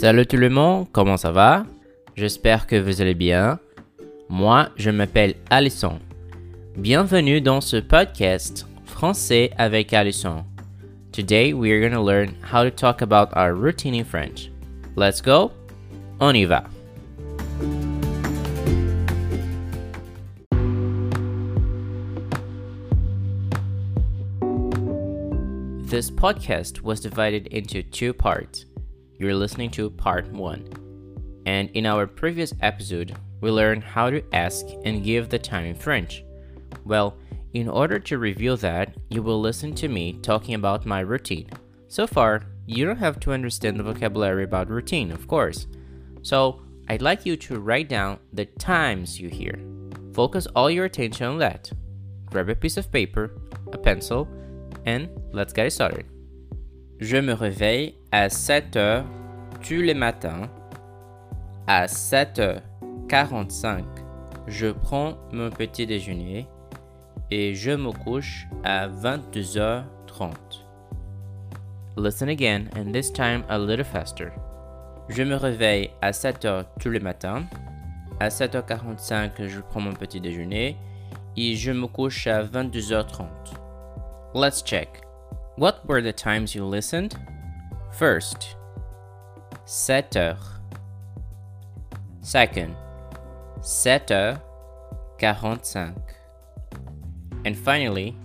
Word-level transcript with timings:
Salut 0.00 0.24
tout 0.24 0.38
le 0.38 0.48
monde, 0.48 0.86
comment 0.92 1.18
ça 1.18 1.30
va? 1.30 1.66
J'espère 2.16 2.66
que 2.66 2.74
vous 2.74 3.02
allez 3.02 3.12
bien. 3.12 3.58
Moi, 4.30 4.70
je 4.76 4.88
m'appelle 4.88 5.34
Alison. 5.50 5.98
Bienvenue 6.74 7.42
dans 7.42 7.60
ce 7.60 7.76
podcast 7.76 8.66
Français 8.86 9.50
avec 9.58 9.92
Alison. 9.92 10.46
Today 11.12 11.52
we 11.52 11.70
are 11.70 11.80
going 11.80 11.92
to 11.92 12.02
learn 12.02 12.30
how 12.50 12.64
to 12.64 12.70
talk 12.70 13.02
about 13.02 13.28
our 13.36 13.52
routine 13.52 13.94
in 13.94 14.06
French. 14.06 14.50
Let's 14.96 15.20
go. 15.20 15.52
On 16.18 16.34
y 16.34 16.46
va. 16.46 16.64
This 25.90 26.10
podcast 26.10 26.80
was 26.82 27.00
divided 27.00 27.48
into 27.48 27.82
two 27.82 28.14
parts. 28.14 28.64
You're 29.20 29.34
listening 29.34 29.70
to 29.72 29.90
part 29.90 30.32
1. 30.32 31.42
And 31.44 31.68
in 31.74 31.84
our 31.84 32.06
previous 32.06 32.54
episode, 32.62 33.14
we 33.42 33.50
learned 33.50 33.84
how 33.84 34.08
to 34.08 34.24
ask 34.34 34.64
and 34.86 35.04
give 35.04 35.28
the 35.28 35.38
time 35.38 35.66
in 35.66 35.74
French. 35.74 36.24
Well, 36.86 37.18
in 37.52 37.68
order 37.68 37.98
to 37.98 38.16
review 38.16 38.56
that, 38.56 38.96
you 39.10 39.22
will 39.22 39.38
listen 39.38 39.74
to 39.74 39.88
me 39.88 40.14
talking 40.14 40.54
about 40.54 40.86
my 40.86 41.00
routine. 41.00 41.50
So 41.88 42.06
far, 42.06 42.44
you 42.64 42.86
don't 42.86 42.96
have 42.96 43.20
to 43.20 43.32
understand 43.32 43.78
the 43.78 43.82
vocabulary 43.82 44.44
about 44.44 44.70
routine, 44.70 45.12
of 45.12 45.28
course. 45.28 45.66
So, 46.22 46.62
I'd 46.88 47.02
like 47.02 47.26
you 47.26 47.36
to 47.36 47.60
write 47.60 47.90
down 47.90 48.20
the 48.32 48.46
times 48.46 49.20
you 49.20 49.28
hear. 49.28 49.60
Focus 50.14 50.46
all 50.56 50.70
your 50.70 50.86
attention 50.86 51.26
on 51.26 51.38
that. 51.40 51.70
Grab 52.24 52.48
a 52.48 52.54
piece 52.54 52.78
of 52.78 52.90
paper, 52.90 53.38
a 53.70 53.76
pencil, 53.76 54.26
and 54.86 55.10
let's 55.32 55.52
get 55.52 55.70
started. 55.74 56.06
Je 57.00 57.16
me 57.16 57.32
réveille 57.32 57.94
à 58.12 58.28
7 58.28 58.76
heures 58.76 59.06
tous 59.66 59.80
les 59.80 59.94
matins. 59.94 60.50
À 61.66 61.86
7h45, 61.86 63.84
je 64.46 64.66
prends 64.66 65.14
mon 65.32 65.48
petit 65.48 65.86
déjeuner 65.86 66.46
et 67.30 67.54
je 67.54 67.70
me 67.70 67.90
couche 67.90 68.46
à 68.64 68.86
22h30. 68.86 70.34
Listen 71.96 72.28
again 72.28 72.66
and 72.76 72.92
this 72.92 73.10
time 73.10 73.44
a 73.48 73.58
little 73.58 73.82
faster. 73.82 74.28
Je 75.08 75.22
me 75.22 75.36
réveille 75.36 75.88
à 76.02 76.10
7h 76.10 76.66
tous 76.80 76.90
les 76.90 77.00
matins. 77.00 77.44
À 78.20 78.28
7h45, 78.28 79.46
je 79.48 79.60
prends 79.60 79.80
mon 79.80 79.94
petit 79.94 80.20
déjeuner 80.20 80.76
et 81.34 81.56
je 81.56 81.72
me 81.72 81.86
couche 81.86 82.26
à 82.26 82.44
22h30. 82.44 83.24
Let's 84.34 84.62
check. 84.62 85.09
What 85.60 85.86
were 85.86 86.00
the 86.00 86.10
times 86.10 86.54
you 86.54 86.64
listened? 86.64 87.18
First, 87.92 88.56
7 89.66 90.08
heures. 90.10 90.38
Second, 92.22 92.74
7 93.60 94.08
heures 94.08 94.38
45. 95.20 95.96
And 97.44 97.58
finally, 97.58 98.16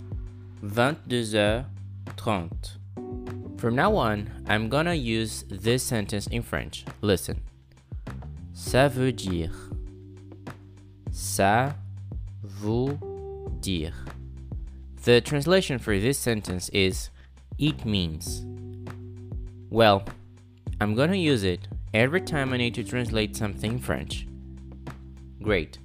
22 0.62 1.16
heures 1.36 1.66
30. 2.16 2.50
From 3.58 3.76
now 3.76 3.94
on, 3.98 4.32
I'm 4.48 4.70
gonna 4.70 4.94
use 4.94 5.44
this 5.50 5.84
sentence 5.84 6.28
in 6.28 6.42
French. 6.42 6.86
Listen. 7.02 7.42
Ça 8.54 8.90
veut 8.90 9.12
dire. 9.12 9.52
Ça 11.12 11.76
veut 12.42 12.98
dire. 13.60 14.06
The 15.04 15.20
translation 15.20 15.80
for 15.80 16.00
this 16.00 16.18
sentence 16.18 16.70
is 16.70 17.10
it 17.58 17.86
means. 17.86 18.46
Well, 19.70 20.04
I'm 20.82 20.96
gonna 20.96 21.16
use 21.16 21.44
it 21.44 21.68
every 21.94 22.22
time 22.22 22.54
I 22.54 22.58
need 22.58 22.76
to 22.76 22.84
translate 22.84 23.36
something 23.36 23.74
in 23.74 23.80
French. 23.80 24.28
Great. 25.42 25.80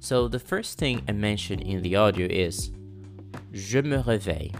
So 0.00 0.26
the 0.26 0.38
first 0.38 0.78
thing 0.78 1.02
I 1.08 1.12
mentioned 1.12 1.62
in 1.62 1.82
the 1.82 1.96
audio 1.96 2.26
is 2.26 2.72
Je 3.52 3.80
me 3.82 3.98
réveille. 3.98 4.52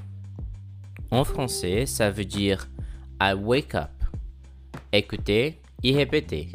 En 1.11 1.25
français, 1.25 1.87
ça 1.87 2.11
veut 2.11 2.25
dire 2.25 2.69
I 3.21 3.35
wake 3.35 3.75
up. 3.75 3.91
Écoutez 4.93 5.61
et 5.83 5.95
répétez. 5.97 6.53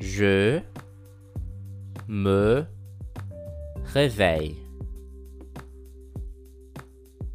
Je 0.00 0.60
me 2.08 2.64
réveille. 3.92 4.56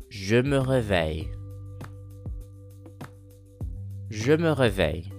Je 0.09 0.41
me 0.41 0.57
réveille. 0.57 1.27
Je 4.09 4.33
me 4.33 4.51
réveille. 4.51 5.11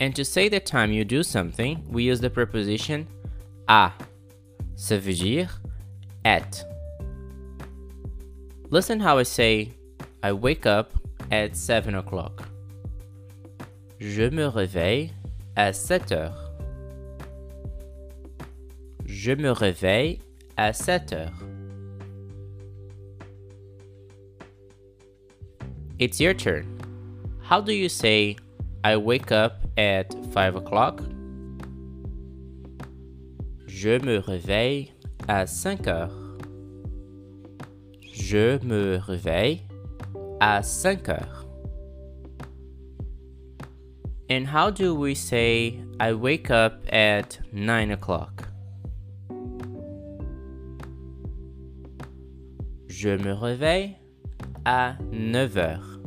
And 0.00 0.14
to 0.14 0.24
say 0.24 0.48
the 0.48 0.60
time 0.60 0.92
you 0.92 1.04
do 1.04 1.22
something, 1.22 1.84
we 1.90 2.04
use 2.04 2.20
the 2.20 2.30
preposition 2.30 3.06
à. 3.66 3.92
Ça 4.76 4.96
veut 4.96 5.14
dire 5.14 5.60
at. 6.24 6.64
Listen 8.70 9.00
how 9.00 9.18
I 9.18 9.24
say 9.24 9.72
I 10.22 10.32
wake 10.32 10.66
up 10.66 10.92
at 11.32 11.56
7 11.56 11.94
o'clock. 11.94 12.42
Je 13.98 14.30
me 14.30 14.46
réveille 14.46 15.12
à 15.56 15.72
7 15.72 16.12
heures. 16.12 16.52
Je 19.06 19.32
me 19.32 19.50
réveille 19.50 20.20
à 20.56 20.72
7 20.72 21.12
heures. 21.12 21.57
It's 25.98 26.20
your 26.20 26.32
turn. 26.32 26.78
How 27.42 27.60
do 27.60 27.72
you 27.72 27.88
say, 27.88 28.36
I 28.84 28.96
wake 28.96 29.32
up 29.32 29.66
at 29.76 30.14
5 30.32 30.54
o'clock? 30.54 31.02
Je 33.66 33.98
me 33.98 34.20
réveille 34.20 34.92
à 35.28 35.48
5 35.48 35.88
heures. 35.88 36.38
Je 38.12 38.64
me 38.64 38.98
réveille 38.98 39.62
à 40.40 40.62
5 40.62 41.08
heures. 41.08 41.44
And 44.30 44.46
how 44.46 44.70
do 44.70 44.94
we 44.94 45.16
say, 45.16 45.82
I 45.98 46.12
wake 46.12 46.48
up 46.48 46.74
at 46.92 47.40
9 47.52 47.90
o'clock? 47.90 48.44
Je 52.86 53.16
me 53.16 53.32
réveille 53.32 53.96
à 54.64 54.96
9 55.12 55.56
heures. 55.56 56.00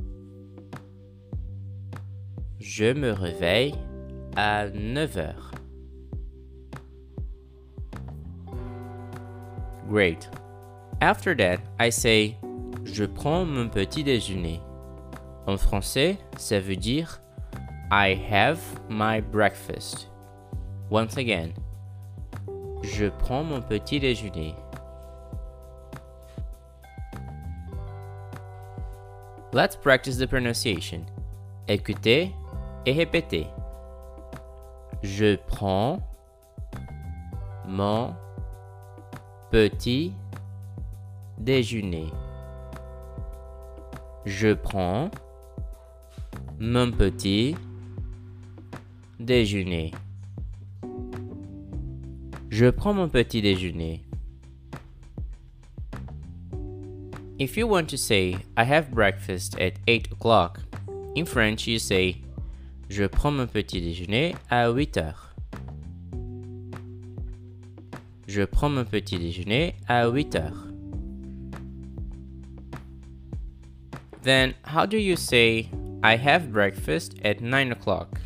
Je 2.60 2.94
me 2.94 3.12
réveille 3.12 3.76
à 4.36 4.70
9 4.70 5.18
heures. 5.18 5.52
Great. 9.90 10.30
After 11.02 11.36
that, 11.36 11.60
I 11.80 11.92
say 11.92 12.38
Je 12.86 13.06
prends 13.06 13.46
mon 13.46 13.68
petit 13.70 14.04
déjeuner. 14.04 14.62
En 15.48 15.58
français, 15.58 16.18
ça 16.38 16.60
veut 16.60 16.76
dire 16.76 17.22
I 17.92 18.18
have 18.32 18.60
my 18.90 19.22
breakfast. 19.22 20.10
Once 20.90 21.18
again, 21.18 21.50
je 22.84 23.08
prends 23.08 23.44
mon 23.44 23.62
petit 23.62 24.00
déjeuner. 24.00 24.56
Let's 29.54 29.76
practice 29.76 30.18
the 30.18 30.28
pronunciation. 30.28 31.06
Écoutez 31.68 32.34
et 32.86 32.94
répétez. 32.94 33.48
Je 35.04 35.36
prends 35.36 36.00
mon 37.68 38.16
petit 39.50 40.14
déjeuner. 41.38 42.08
Je 44.26 44.54
prends 44.54 45.12
mon 46.58 46.90
petit 46.90 47.56
déjeuner. 49.20 49.92
Je 52.50 52.70
prends 52.70 52.94
mon 52.94 53.10
petit 53.10 53.42
déjeuner. 53.42 54.02
If 57.42 57.58
you 57.58 57.66
want 57.66 57.90
to 57.90 57.98
say, 57.98 58.38
I 58.56 58.66
have 58.66 58.92
breakfast 58.92 59.60
at 59.60 59.74
8 59.88 60.12
o'clock, 60.12 60.60
in 61.16 61.26
French 61.26 61.66
you 61.66 61.80
say, 61.80 62.22
Je 62.88 63.08
prends 63.08 63.32
mon 63.32 63.48
petit 63.48 63.82
déjeuner 63.82 64.36
à 64.52 64.70
8 64.70 64.98
heures. 64.98 65.34
Je 68.28 68.46
prends 68.46 68.70
mon 68.70 68.86
petit 68.86 69.18
déjeuner 69.18 69.74
à 69.90 70.08
8 70.08 70.36
heures. 70.36 70.68
Then, 74.22 74.54
how 74.62 74.86
do 74.86 74.98
you 74.98 75.16
say, 75.16 75.68
I 76.04 76.18
have 76.18 76.54
breakfast 76.54 77.16
at 77.26 77.42
9 77.42 77.72
o'clock? 77.72 78.20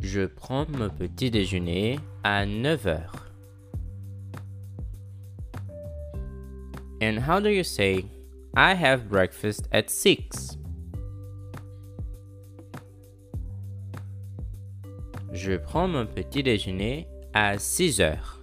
Je 0.00 0.28
prends 0.28 0.68
mon 0.68 0.90
petit 0.90 1.32
déjeuner 1.32 1.98
à 2.22 2.46
9 2.46 2.86
heures. 2.86 3.31
And 7.02 7.18
how 7.18 7.40
do 7.40 7.50
you 7.50 7.64
say, 7.64 8.04
I 8.54 8.74
have 8.74 9.08
breakfast 9.10 9.66
at 9.72 9.90
6? 9.90 10.56
Je 15.32 15.56
prends 15.58 15.88
mon 15.88 16.06
petit 16.06 16.44
déjeuner 16.44 17.08
à 17.34 17.58
6 17.58 18.00
heures. 18.00 18.38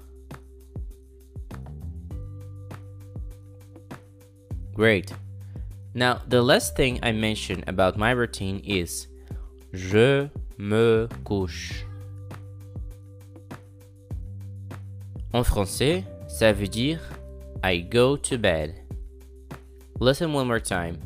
Great. 4.73 5.13
Now, 5.93 6.19
the 6.27 6.41
last 6.41 6.75
thing 6.75 6.99
I 7.01 7.13
mentioned 7.13 7.63
about 7.65 7.97
my 7.97 8.11
routine 8.11 8.59
is 8.65 9.07
Je 9.71 10.27
me 10.57 11.07
couche. 11.23 11.85
En 15.31 15.43
français, 15.43 16.03
ça 16.27 16.51
veut 16.51 16.67
dire 16.67 16.99
I 17.61 17.79
go 17.79 18.15
to 18.15 18.37
bed. 18.37 18.81
Listen 19.99 20.31
one 20.31 20.47
more 20.47 20.61
time. 20.61 20.97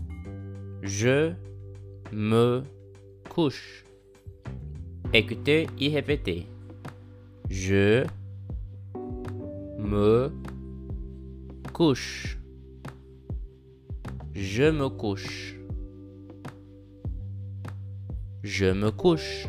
Je 0.84 1.34
me 2.12 2.64
couche. 3.28 3.84
Écoutez 5.14 5.68
et 5.80 5.90
répétez. 5.90 6.46
Je 7.50 8.06
me 9.80 10.32
couche. 11.74 12.38
Je 14.36 14.70
me 14.70 14.90
couche. 14.90 15.56
Je 18.44 18.72
me 18.74 18.92
couche. 18.92 19.48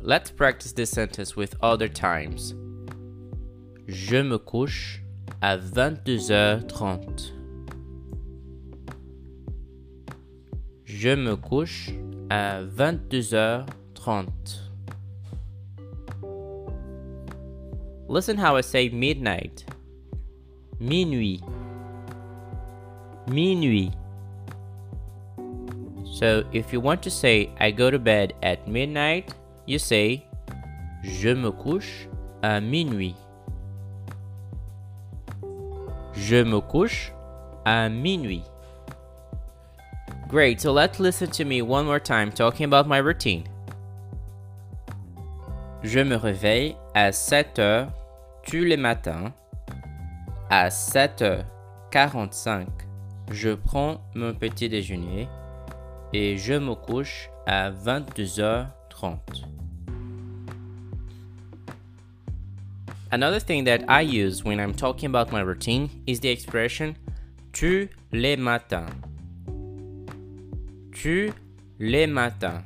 Let's 0.00 0.30
practice 0.30 0.72
this 0.72 0.90
sentence 0.90 1.36
with 1.36 1.56
other 1.60 1.88
times. 1.88 2.54
Je 3.86 4.16
me 4.16 4.36
couche 4.36 5.00
à 5.40 5.56
22h30. 5.56 7.32
Je 10.84 11.10
me 11.10 11.36
couche 11.36 11.92
à 12.28 12.64
22h30. 12.64 14.26
Listen 18.08 18.36
how 18.36 18.56
I 18.56 18.62
say 18.62 18.88
midnight. 18.88 19.64
Minuit. 20.80 21.40
Minuit. 23.30 23.92
So 26.04 26.42
if 26.52 26.72
you 26.72 26.80
want 26.80 27.02
to 27.02 27.10
say 27.10 27.50
I 27.60 27.70
go 27.70 27.92
to 27.92 28.00
bed 28.00 28.32
at 28.42 28.66
midnight, 28.66 29.32
you 29.68 29.78
say 29.78 30.24
Je 31.04 31.28
me 31.28 31.52
couche 31.52 32.08
à 32.42 32.60
minuit. 32.60 33.14
Je 36.28 36.42
me 36.42 36.60
couche 36.60 37.12
à 37.64 37.88
minuit. 37.88 38.42
Great, 40.28 40.60
so 40.60 40.72
let's 40.72 40.98
listen 40.98 41.30
to 41.30 41.44
me 41.44 41.62
one 41.62 41.86
more 41.86 42.00
time 42.00 42.32
talking 42.32 42.64
about 42.64 42.88
my 42.88 42.98
routine. 42.98 43.44
Je 45.84 46.00
me 46.00 46.16
réveille 46.16 46.74
à 46.96 47.12
7 47.12 47.60
heures 47.60 47.92
tous 48.42 48.64
les 48.64 48.76
matins. 48.76 49.32
À 50.50 50.68
7h45, 50.68 52.66
je 53.30 53.50
prends 53.50 54.00
mon 54.16 54.34
petit 54.34 54.68
déjeuner 54.68 55.28
et 56.12 56.36
je 56.36 56.54
me 56.54 56.74
couche 56.74 57.30
à 57.46 57.70
22h30. 57.70 58.66
Another 63.12 63.38
thing 63.38 63.62
that 63.64 63.84
I 63.88 64.00
use 64.00 64.42
when 64.42 64.58
I'm 64.58 64.74
talking 64.74 65.06
about 65.06 65.30
my 65.30 65.40
routine 65.40 66.02
is 66.08 66.18
the 66.18 66.28
expression 66.28 66.96
tous 67.52 67.88
les 68.10 68.36
matins. 68.36 68.90
Tous 70.92 71.32
les 71.78 72.06
matins. 72.06 72.64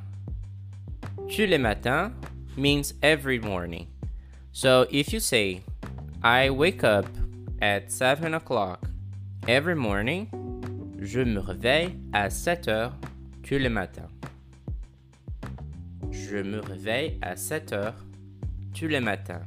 Les 1.37 1.57
matins 1.59 2.11
means 2.57 2.95
every 3.03 3.37
morning. 3.37 3.87
So 4.51 4.87
if 4.89 5.13
you 5.13 5.19
say, 5.19 5.61
I 6.23 6.49
wake 6.49 6.83
up 6.83 7.05
at 7.61 7.91
7 7.91 8.33
o'clock 8.33 8.83
every 9.47 9.75
morning, 9.75 10.27
je 10.99 11.23
me 11.23 11.39
réveille 11.39 11.95
à 12.13 12.31
7 12.31 12.67
heures 12.67 12.93
tous 13.43 13.59
les 13.59 13.69
matins. 13.69 14.09
Je 16.11 16.41
me 16.41 16.59
réveille 16.61 17.19
à 17.21 17.35
7 17.37 17.73
heures 17.73 17.95
tous 18.73 18.87
les 18.87 18.99
matins. 18.99 19.43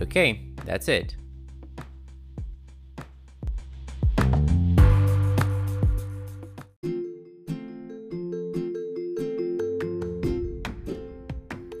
Okay, 0.00 0.42
that's 0.64 0.88
it. 0.88 1.16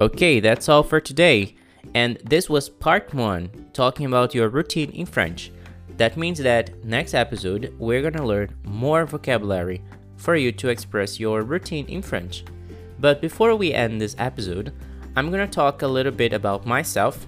Okay, 0.00 0.40
that's 0.40 0.68
all 0.68 0.82
for 0.82 1.00
today. 1.00 1.56
And 1.94 2.18
this 2.24 2.50
was 2.50 2.68
part 2.68 3.14
one, 3.14 3.50
talking 3.72 4.06
about 4.06 4.34
your 4.34 4.48
routine 4.50 4.90
in 4.90 5.06
French. 5.06 5.50
That 5.96 6.16
means 6.16 6.38
that 6.40 6.84
next 6.84 7.14
episode, 7.14 7.74
we're 7.78 8.02
gonna 8.02 8.26
learn 8.26 8.54
more 8.64 9.06
vocabulary 9.06 9.82
for 10.16 10.36
you 10.36 10.52
to 10.52 10.68
express 10.68 11.18
your 11.18 11.42
routine 11.42 11.86
in 11.86 12.02
French. 12.02 12.44
But 12.98 13.20
before 13.20 13.56
we 13.56 13.72
end 13.72 14.00
this 14.00 14.16
episode, 14.18 14.72
I'm 15.16 15.30
gonna 15.30 15.46
talk 15.46 15.80
a 15.80 15.88
little 15.88 16.12
bit 16.12 16.34
about 16.34 16.66
myself 16.66 17.26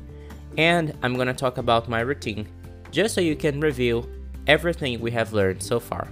and 0.59 0.93
I'm 1.03 1.17
gonna 1.17 1.33
talk 1.33 1.57
about 1.57 1.89
my 1.89 2.01
routine 2.01 2.47
just 2.91 3.15
so 3.15 3.21
you 3.21 3.37
can 3.37 3.61
review 3.61 4.05
everything 4.47 5.01
we 5.01 5.11
have 5.13 5.33
learned 5.33 5.63
so 5.63 5.79
far. 5.79 6.09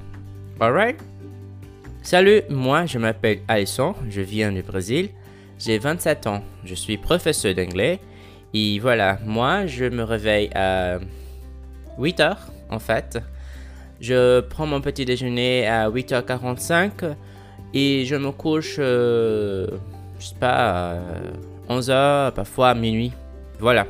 Alright? 0.61 0.99
Salut, 2.03 2.43
moi 2.49 2.87
je 2.87 2.99
m'appelle 2.99 3.41
Alisson, 3.49 3.95
je 4.09 4.21
viens 4.21 4.53
du 4.53 4.63
Brésil, 4.63 5.11
j'ai 5.59 5.79
27 5.79 6.27
ans, 6.29 6.43
je 6.65 6.75
suis 6.75 6.97
professeur 6.97 7.55
d'anglais 7.55 7.99
et 8.55 8.79
voilà, 8.79 9.19
moi 9.25 9.67
je 9.67 9.87
me 9.87 10.05
réveille 10.05 10.49
à 10.55 11.01
8 11.99 12.21
heures 12.21 12.47
en 12.71 12.79
fait. 12.79 13.19
Je 14.01 14.41
prends 14.41 14.67
mon 14.67 14.81
petit 14.81 15.05
déjeuner 15.05 15.67
à 15.67 15.91
8h45 15.91 17.17
et 17.75 18.05
je 18.05 18.15
me 18.15 18.31
couche, 18.31 18.77
euh, 18.79 19.67
je 20.21 20.27
sais 20.27 20.35
pas, 20.39 20.93
à 20.93 20.99
11h, 21.71 22.33
parfois 22.33 22.71
à 22.71 22.75
minuit. 22.75 23.13
Voilà. 23.59 23.87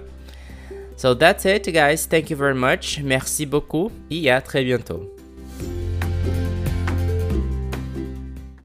So 0.97 1.15
that's 1.15 1.45
it, 1.45 1.71
guys. 1.73 2.07
Thank 2.07 2.31
you 2.31 2.37
very 2.37 2.55
much. 2.55 3.01
Merci 3.03 3.47
beaucoup 3.47 3.91
et 4.11 4.31
à 4.31 4.41
très 4.41 4.65
bientôt. 4.65 5.16